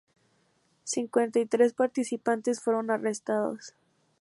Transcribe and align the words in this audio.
Cincuenta 0.83 1.37
y 1.39 1.45
tres 1.45 1.73
participantes 1.73 2.59
fueron 2.59 2.89
arrestados. 2.89 3.75